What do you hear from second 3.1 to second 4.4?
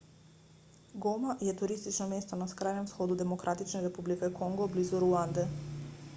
demokratične republike